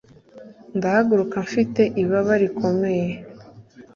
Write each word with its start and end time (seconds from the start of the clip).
Ndahaguruka 0.77 1.37
mfite 1.47 1.81
ibaba 2.01 2.33
rikomeye 2.41 3.07